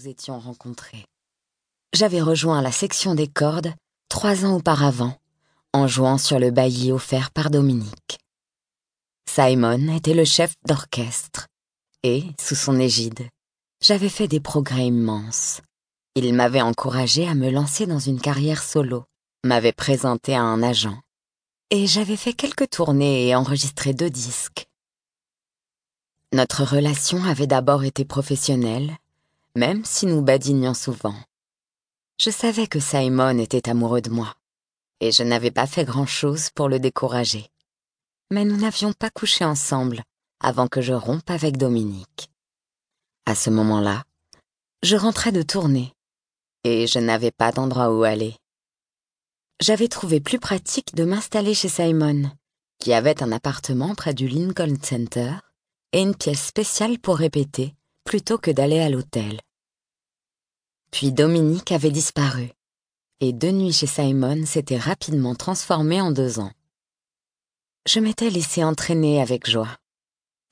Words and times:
nous 0.00 0.08
étions 0.08 0.38
rencontrés. 0.38 1.04
J'avais 1.92 2.20
rejoint 2.20 2.62
la 2.62 2.72
section 2.72 3.14
des 3.14 3.26
cordes 3.26 3.74
trois 4.08 4.44
ans 4.44 4.56
auparavant, 4.56 5.16
en 5.72 5.86
jouant 5.86 6.18
sur 6.18 6.38
le 6.38 6.50
bailli 6.50 6.90
offert 6.90 7.30
par 7.30 7.50
Dominique. 7.50 8.18
Simon 9.28 9.94
était 9.94 10.14
le 10.14 10.24
chef 10.24 10.54
d'orchestre, 10.66 11.46
et, 12.02 12.24
sous 12.40 12.54
son 12.54 12.78
égide, 12.78 13.28
j'avais 13.82 14.08
fait 14.08 14.28
des 14.28 14.40
progrès 14.40 14.86
immenses. 14.86 15.60
Il 16.14 16.32
m'avait 16.34 16.62
encouragé 16.62 17.28
à 17.28 17.34
me 17.34 17.50
lancer 17.50 17.86
dans 17.86 18.00
une 18.00 18.20
carrière 18.20 18.62
solo, 18.62 19.04
m'avait 19.44 19.72
présenté 19.72 20.34
à 20.34 20.42
un 20.42 20.62
agent, 20.62 20.98
et 21.70 21.86
j'avais 21.86 22.16
fait 22.16 22.32
quelques 22.32 22.70
tournées 22.70 23.28
et 23.28 23.34
enregistré 23.34 23.92
deux 23.92 24.10
disques. 24.10 24.66
Notre 26.32 26.64
relation 26.64 27.22
avait 27.24 27.46
d'abord 27.46 27.84
été 27.84 28.04
professionnelle, 28.04 28.96
même 29.56 29.84
si 29.84 30.06
nous 30.06 30.22
badinions 30.22 30.74
souvent. 30.74 31.14
Je 32.18 32.30
savais 32.30 32.66
que 32.66 32.80
Simon 32.80 33.38
était 33.38 33.68
amoureux 33.68 34.00
de 34.00 34.10
moi, 34.10 34.34
et 35.00 35.10
je 35.10 35.22
n'avais 35.22 35.50
pas 35.50 35.66
fait 35.66 35.84
grand-chose 35.84 36.50
pour 36.50 36.68
le 36.68 36.78
décourager. 36.78 37.48
Mais 38.30 38.44
nous 38.44 38.56
n'avions 38.56 38.92
pas 38.92 39.10
couché 39.10 39.44
ensemble 39.44 40.02
avant 40.40 40.68
que 40.68 40.80
je 40.80 40.92
rompe 40.92 41.30
avec 41.30 41.56
Dominique. 41.56 42.30
À 43.26 43.34
ce 43.34 43.50
moment-là, 43.50 44.04
je 44.82 44.96
rentrais 44.96 45.32
de 45.32 45.42
tournée, 45.42 45.92
et 46.64 46.86
je 46.86 46.98
n'avais 46.98 47.30
pas 47.30 47.52
d'endroit 47.52 47.92
où 47.92 48.04
aller. 48.04 48.36
J'avais 49.60 49.88
trouvé 49.88 50.20
plus 50.20 50.38
pratique 50.38 50.94
de 50.94 51.04
m'installer 51.04 51.54
chez 51.54 51.68
Simon, 51.68 52.30
qui 52.78 52.94
avait 52.94 53.22
un 53.22 53.32
appartement 53.32 53.94
près 53.94 54.14
du 54.14 54.26
Lincoln 54.26 54.76
Center 54.82 55.32
et 55.92 56.00
une 56.00 56.14
pièce 56.14 56.46
spéciale 56.46 56.98
pour 56.98 57.16
répéter 57.18 57.74
plutôt 58.04 58.38
que 58.38 58.50
d'aller 58.50 58.80
à 58.80 58.88
l'hôtel. 58.88 59.40
Puis 60.90 61.12
Dominique 61.12 61.72
avait 61.72 61.90
disparu, 61.90 62.50
et 63.20 63.32
deux 63.32 63.52
nuits 63.52 63.72
chez 63.72 63.86
Simon 63.86 64.44
s'étaient 64.44 64.78
rapidement 64.78 65.34
transformées 65.34 66.00
en 66.00 66.10
deux 66.10 66.40
ans. 66.40 66.52
Je 67.86 68.00
m'étais 68.00 68.30
laissé 68.30 68.64
entraîner 68.64 69.22
avec 69.22 69.48
joie. 69.48 69.76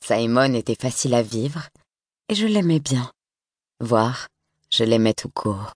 Simon 0.05 0.55
était 0.55 0.77
facile 0.81 1.15
à 1.15 1.23
vivre, 1.23 1.69
et 2.29 2.35
je 2.35 2.47
l'aimais 2.47 2.81
bien. 2.81 3.11
Voire, 3.81 4.29
je 4.71 4.85
l'aimais 4.85 5.15
tout 5.15 5.29
court. 5.29 5.73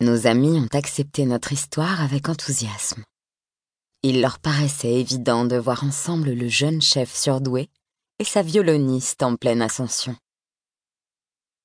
Nos 0.00 0.26
amis 0.26 0.58
ont 0.58 0.76
accepté 0.76 1.24
notre 1.24 1.52
histoire 1.52 2.02
avec 2.02 2.28
enthousiasme. 2.28 3.04
Il 4.02 4.20
leur 4.20 4.38
paraissait 4.38 5.00
évident 5.00 5.44
de 5.44 5.56
voir 5.56 5.82
ensemble 5.82 6.32
le 6.32 6.48
jeune 6.48 6.82
chef 6.82 7.14
surdoué 7.14 7.70
et 8.18 8.24
sa 8.24 8.42
violoniste 8.42 9.22
en 9.22 9.36
pleine 9.36 9.62
ascension. 9.62 10.16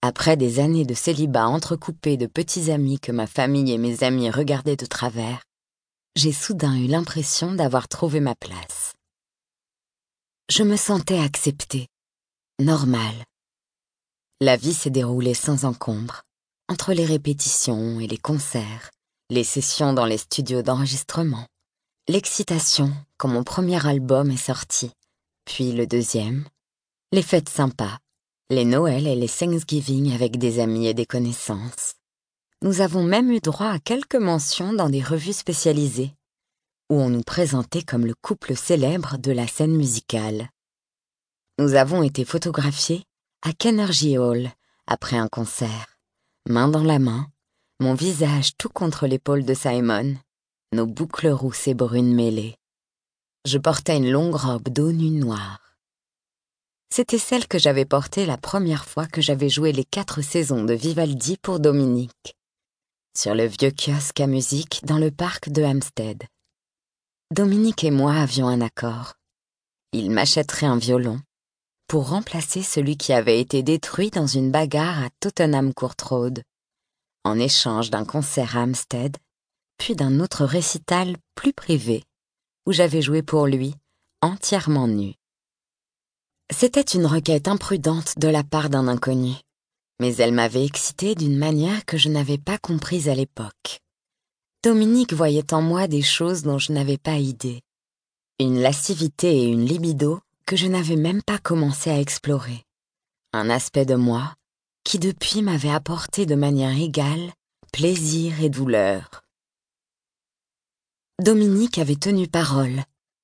Après 0.01 0.37
des 0.37 0.61
années 0.61 0.85
de 0.85 0.93
célibat 0.93 1.47
entrecoupé 1.47 2.15
de 2.15 2.25
petits 2.25 2.71
amis 2.71 3.01
que 3.01 3.11
ma 3.11 3.27
famille 3.27 3.73
et 3.73 3.77
mes 3.77 4.03
amis 4.03 4.29
regardaient 4.29 4.77
de 4.77 4.85
travers, 4.85 5.43
j'ai 6.15 6.31
soudain 6.31 6.77
eu 6.77 6.87
l'impression 6.87 7.53
d'avoir 7.53 7.89
trouvé 7.89 8.21
ma 8.21 8.33
place. 8.33 8.93
Je 10.49 10.63
me 10.63 10.77
sentais 10.77 11.19
acceptée, 11.19 11.87
normale. 12.61 13.25
La 14.39 14.55
vie 14.55 14.73
s'est 14.73 14.89
déroulée 14.89 15.33
sans 15.33 15.65
encombre, 15.65 16.21
entre 16.69 16.93
les 16.93 17.05
répétitions 17.05 17.99
et 17.99 18.07
les 18.07 18.17
concerts, 18.17 18.91
les 19.29 19.43
sessions 19.43 19.91
dans 19.91 20.05
les 20.05 20.17
studios 20.17 20.61
d'enregistrement, 20.61 21.45
l'excitation 22.07 22.93
quand 23.17 23.27
mon 23.27 23.43
premier 23.43 23.85
album 23.85 24.31
est 24.31 24.37
sorti, 24.37 24.91
puis 25.43 25.73
le 25.73 25.85
deuxième, 25.87 26.45
les 27.11 27.21
fêtes 27.21 27.49
sympas, 27.49 27.99
les 28.51 28.65
Noëls 28.65 29.05
et 29.05 29.15
les 29.15 29.29
Thanksgiving 29.29 30.11
avec 30.11 30.39
des 30.39 30.59
amis 30.59 30.87
et 30.87 30.95
des 30.95 31.05
connaissances. 31.05 31.93
Nous 32.63 32.81
avons 32.81 33.03
même 33.03 33.29
eu 33.31 33.39
droit 33.39 33.67
à 33.69 33.77
quelques 33.77 34.15
mentions 34.15 34.73
dans 34.73 34.89
des 34.89 35.03
revues 35.03 35.33
spécialisées, 35.33 36.15
où 36.89 36.95
on 36.95 37.09
nous 37.09 37.21
présentait 37.21 37.83
comme 37.83 38.07
le 38.07 38.15
couple 38.15 38.55
célèbre 38.55 39.19
de 39.19 39.31
la 39.31 39.45
scène 39.45 39.75
musicale. 39.75 40.49
Nous 41.59 41.75
avons 41.75 42.01
été 42.01 42.25
photographiés 42.25 43.03
à 43.43 43.53
Kennergy 43.53 44.17
Hall 44.17 44.49
après 44.87 45.17
un 45.17 45.27
concert, 45.27 45.99
main 46.47 46.69
dans 46.69 46.83
la 46.83 46.97
main, 46.97 47.27
mon 47.79 47.93
visage 47.93 48.57
tout 48.57 48.69
contre 48.69 49.05
l'épaule 49.05 49.45
de 49.45 49.53
Simon, 49.53 50.15
nos 50.73 50.87
boucles 50.87 51.29
rousses 51.29 51.67
et 51.67 51.75
brunes 51.75 52.15
mêlées. 52.15 52.55
Je 53.45 53.59
portais 53.59 53.97
une 53.97 54.09
longue 54.09 54.35
robe 54.35 54.69
d'onu 54.69 55.11
noire. 55.11 55.68
C'était 56.91 57.19
celle 57.19 57.47
que 57.47 57.59
j'avais 57.59 57.85
portée 57.85 58.25
la 58.25 58.37
première 58.37 58.85
fois 58.85 59.05
que 59.05 59.21
j'avais 59.21 59.49
joué 59.49 59.71
les 59.71 59.85
quatre 59.85 60.21
saisons 60.21 60.63
de 60.63 60.73
Vivaldi 60.73 61.37
pour 61.37 61.59
Dominique, 61.59 62.35
sur 63.15 63.35
le 63.35 63.45
vieux 63.45 63.71
kiosque 63.71 64.19
à 64.19 64.27
musique 64.27 64.81
dans 64.85 64.97
le 64.97 65.11
parc 65.11 65.49
de 65.49 65.63
Hampstead. 65.63 66.23
Dominique 67.31 67.83
et 67.83 67.91
moi 67.91 68.15
avions 68.15 68.47
un 68.47 68.61
accord. 68.61 69.13
Il 69.93 70.09
m'achèterait 70.09 70.65
un 70.65 70.77
violon 70.77 71.19
pour 71.87 72.09
remplacer 72.09 72.63
celui 72.63 72.97
qui 72.97 73.13
avait 73.13 73.39
été 73.39 73.61
détruit 73.63 74.09
dans 74.09 74.27
une 74.27 74.51
bagarre 74.51 75.03
à 75.03 75.09
Tottenham 75.19 75.73
Court 75.73 75.95
Road, 76.03 76.43
en 77.23 77.37
échange 77.39 77.91
d'un 77.91 78.05
concert 78.05 78.57
à 78.57 78.61
Hampstead, 78.61 79.17
puis 79.77 79.95
d'un 79.95 80.19
autre 80.19 80.43
récital 80.43 81.17
plus 81.35 81.53
privé 81.53 82.03
où 82.65 82.71
j'avais 82.71 83.01
joué 83.01 83.23
pour 83.23 83.47
lui, 83.47 83.73
entièrement 84.21 84.87
nu. 84.87 85.13
C'était 86.51 86.81
une 86.81 87.05
requête 87.05 87.47
imprudente 87.47 88.17
de 88.17 88.27
la 88.27 88.43
part 88.43 88.69
d'un 88.69 88.87
inconnu, 88.87 89.33
mais 89.99 90.15
elle 90.15 90.33
m'avait 90.33 90.65
excitée 90.65 91.13
d'une 91.13 91.37
manière 91.37 91.85
que 91.85 91.97
je 91.97 92.09
n'avais 92.09 92.39
pas 92.39 92.57
comprise 92.57 93.07
à 93.07 93.15
l'époque. 93.15 93.79
Dominique 94.63 95.13
voyait 95.13 95.53
en 95.53 95.61
moi 95.61 95.87
des 95.87 96.01
choses 96.01 96.41
dont 96.41 96.57
je 96.57 96.71
n'avais 96.71 96.97
pas 96.97 97.17
idée, 97.17 97.61
une 98.39 98.59
lascivité 98.59 99.43
et 99.43 99.45
une 99.45 99.65
libido 99.65 100.21
que 100.45 100.55
je 100.55 100.67
n'avais 100.67 100.95
même 100.95 101.21
pas 101.21 101.37
commencé 101.37 101.91
à 101.91 101.99
explorer, 101.99 102.63
un 103.31 103.49
aspect 103.49 103.85
de 103.85 103.95
moi 103.95 104.33
qui 104.83 104.97
depuis 104.97 105.43
m'avait 105.43 105.69
apporté 105.69 106.25
de 106.25 106.35
manière 106.35 106.75
égale 106.77 107.31
plaisir 107.71 108.41
et 108.41 108.49
douleur. 108.49 109.21
Dominique 111.21 111.77
avait 111.77 111.95
tenu 111.95 112.27
parole 112.27 112.81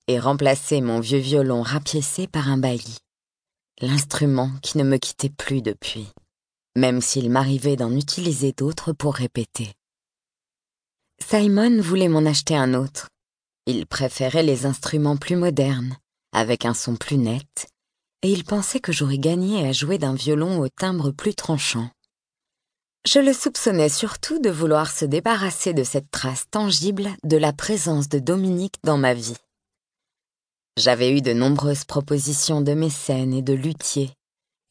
et 0.07 0.19
remplacé 0.19 0.81
mon 0.81 0.99
vieux 0.99 1.19
violon 1.19 1.63
rapiécé 1.63 2.27
par 2.27 2.49
un 2.49 2.57
bailli, 2.57 2.97
l'instrument 3.81 4.51
qui 4.61 4.77
ne 4.77 4.83
me 4.83 4.97
quittait 4.97 5.29
plus 5.29 5.61
depuis, 5.61 6.07
même 6.75 7.01
s'il 7.01 7.29
m'arrivait 7.29 7.75
d'en 7.75 7.95
utiliser 7.95 8.51
d'autres 8.51 8.93
pour 8.93 9.15
répéter. 9.15 9.73
Simon 11.21 11.81
voulait 11.81 12.07
m'en 12.07 12.25
acheter 12.25 12.55
un 12.55 12.73
autre. 12.73 13.09
Il 13.65 13.85
préférait 13.85 14.43
les 14.43 14.65
instruments 14.65 15.17
plus 15.17 15.35
modernes, 15.35 15.97
avec 16.31 16.65
un 16.65 16.73
son 16.73 16.95
plus 16.95 17.17
net, 17.17 17.67
et 18.21 18.31
il 18.31 18.43
pensait 18.43 18.79
que 18.79 18.91
j'aurais 18.91 19.17
gagné 19.17 19.67
à 19.67 19.71
jouer 19.71 19.97
d'un 19.97 20.13
violon 20.13 20.59
au 20.59 20.69
timbre 20.69 21.11
plus 21.11 21.35
tranchant. 21.35 21.89
Je 23.07 23.19
le 23.19 23.33
soupçonnais 23.33 23.89
surtout 23.89 24.39
de 24.39 24.49
vouloir 24.49 24.89
se 24.89 25.05
débarrasser 25.05 25.73
de 25.73 25.83
cette 25.83 26.09
trace 26.09 26.45
tangible 26.49 27.09
de 27.23 27.37
la 27.37 27.53
présence 27.53 28.09
de 28.09 28.19
Dominique 28.19 28.77
dans 28.83 28.97
ma 28.97 29.13
vie. 29.13 29.37
J'avais 30.77 31.17
eu 31.17 31.21
de 31.21 31.31
nombreuses 31.31 31.85
propositions 31.85 32.59
de 32.59 32.73
mécènes 32.73 33.33
et 33.33 33.41
de 33.41 33.53
luthiers, 33.53 34.11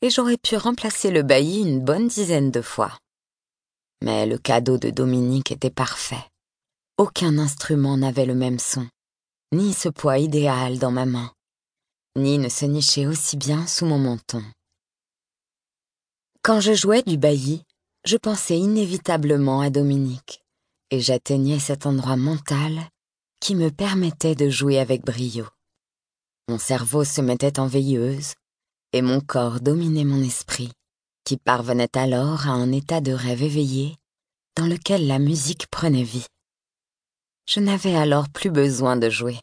et 0.03 0.10
j'aurais 0.10 0.37
pu 0.37 0.56
remplacer 0.56 1.10
le 1.10 1.22
bailli 1.22 1.60
une 1.60 1.81
bonne 1.81 2.09
dizaine 2.09 2.50
de 2.50 2.60
fois. 2.60 2.98
Mais 4.03 4.26
le 4.26 4.37
cadeau 4.37 4.76
de 4.76 4.91
Dominique 4.91 5.50
était 5.50 5.70
parfait. 5.70 6.22
Aucun 6.98 7.38
instrument 7.38 7.97
n'avait 7.97 8.26
le 8.26 8.34
même 8.34 8.59
son, 8.59 8.87
ni 9.53 9.72
ce 9.72 9.88
poids 9.88 10.19
idéal 10.19 10.78
dans 10.78 10.91
ma 10.91 11.06
main, 11.06 11.32
ni 12.16 12.36
ne 12.36 12.50
se 12.50 12.66
nichait 12.66 13.06
aussi 13.06 13.38
bien 13.38 13.66
sous 13.66 13.86
mon 13.86 13.98
menton. 13.98 14.44
Quand 16.42 16.60
je 16.60 16.75
jouais 16.75 17.03
du 17.03 17.16
bailli, 17.16 17.62
je 18.04 18.19
pensais 18.19 18.59
inévitablement 18.59 19.62
à 19.62 19.71
Dominique, 19.71 20.45
et 20.91 21.01
j'atteignais 21.01 21.59
cet 21.59 21.86
endroit 21.86 22.16
mental 22.16 22.91
qui 23.41 23.54
me 23.54 23.71
permettait 23.71 24.34
de 24.34 24.51
jouer 24.51 24.78
avec 24.78 25.03
brio. 25.03 25.47
Mon 26.48 26.58
cerveau 26.58 27.04
se 27.04 27.20
mettait 27.20 27.58
en 27.58 27.66
veilleuse, 27.66 28.34
et 28.92 29.02
mon 29.02 29.20
corps 29.20 29.60
dominait 29.60 30.04
mon 30.04 30.22
esprit, 30.22 30.70
qui 31.24 31.36
parvenait 31.36 31.96
alors 31.96 32.46
à 32.46 32.52
un 32.52 32.70
état 32.70 33.00
de 33.00 33.12
rêve 33.12 33.42
éveillé 33.42 33.96
dans 34.56 34.66
lequel 34.66 35.06
la 35.06 35.18
musique 35.18 35.66
prenait 35.66 36.04
vie. 36.04 36.26
Je 37.48 37.60
n'avais 37.60 37.96
alors 37.96 38.28
plus 38.28 38.50
besoin 38.50 38.96
de 38.96 39.10
jouer, 39.10 39.41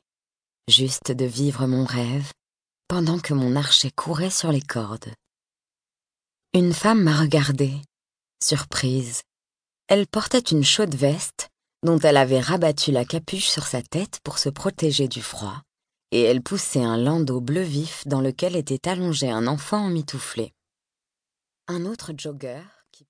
juste 0.68 1.12
de 1.12 1.25
vivre 1.25 1.68
mon 1.68 1.86
rêve, 1.86 2.31
pendant 2.88 3.19
que 3.19 3.33
mon 3.33 3.56
archet 3.56 3.92
courait 3.92 4.30
sur 4.30 4.51
les 4.51 4.62
cordes. 4.62 5.12
Une 6.53 6.74
femme 6.74 7.03
m'a 7.03 7.19
regardée, 7.19 7.75
surprise. 8.44 9.21
Elle 9.88 10.07
portait 10.07 10.39
une 10.39 10.63
chaude 10.63 10.95
veste 10.95 11.50
dont 11.83 12.00
elle 12.00 12.18
avait 12.18 12.39
rabattu 12.39 12.92
la 12.92 13.06
capuche 13.06 13.50
sur 13.50 13.65
sa 13.65 13.81
tête 13.81 14.19
pour 14.24 14.38
se 14.38 14.50
protéger 14.50 15.07
du 15.07 15.21
froid, 15.21 15.62
et 16.12 16.22
elle 16.22 16.42
poussait 16.42 16.84
un 16.84 16.98
landau 16.98 17.42
bleu 17.42 17.62
vif 17.62 18.06
dans 18.08 18.22
lequel 18.22 18.56
était 18.56 18.90
allongé 18.90 19.30
un 19.30 19.48
enfant 19.48 19.86
emmitouflé. 19.86 20.54
Un 21.68 21.86
autre 21.86 22.12
jogger, 22.18 22.63